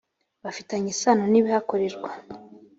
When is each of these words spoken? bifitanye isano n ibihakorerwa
bifitanye 0.43 0.87
isano 0.95 1.23
n 1.27 1.33
ibihakorerwa 1.39 2.09